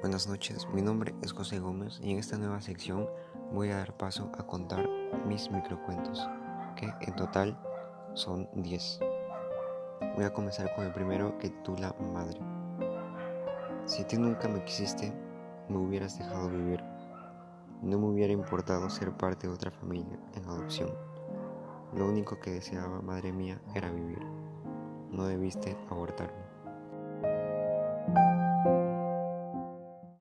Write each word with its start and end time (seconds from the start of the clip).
buenas 0.00 0.26
noches. 0.26 0.66
Mi 0.72 0.80
nombre 0.80 1.14
es 1.22 1.32
José 1.32 1.58
Gómez 1.58 2.00
y 2.02 2.12
en 2.12 2.18
esta 2.18 2.38
nueva 2.38 2.62
sección 2.62 3.06
voy 3.52 3.68
a 3.68 3.76
dar 3.76 3.96
paso 3.96 4.30
a 4.38 4.46
contar 4.46 4.88
mis 5.26 5.50
microcuentos, 5.50 6.26
que 6.76 6.90
en 7.00 7.16
total 7.16 7.58
son 8.14 8.48
10. 8.54 9.00
Voy 10.16 10.24
a 10.24 10.32
comenzar 10.32 10.74
con 10.74 10.86
el 10.86 10.92
primero 10.92 11.36
que 11.38 11.50
titula 11.50 11.94
Madre. 12.14 12.40
Si 13.84 14.04
tú 14.04 14.18
nunca 14.18 14.48
me 14.48 14.64
quisiste, 14.64 15.12
me 15.68 15.76
hubieras 15.76 16.18
dejado 16.18 16.48
vivir. 16.48 16.82
No 17.82 17.98
me 17.98 18.06
hubiera 18.06 18.32
importado 18.32 18.88
ser 18.88 19.12
parte 19.12 19.48
de 19.48 19.52
otra 19.52 19.70
familia 19.70 20.18
en 20.34 20.44
adopción. 20.46 20.90
Lo 21.94 22.06
único 22.06 22.40
que 22.40 22.52
deseaba, 22.52 23.02
madre 23.02 23.32
mía, 23.32 23.60
era 23.74 23.90
vivir. 23.90 24.24
No 25.10 25.26
debiste 25.26 25.76
abortarme. 25.90 26.50